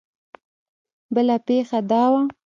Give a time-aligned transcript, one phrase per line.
[1.13, 2.21] بله پېښه دا وه.